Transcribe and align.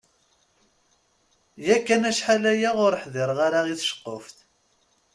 Yakan 1.65 2.03
acḥal-aya 2.11 2.69
ur 2.85 2.93
ḥdireɣ 3.03 3.65
i 3.67 3.75
tceqquft. 3.79 4.37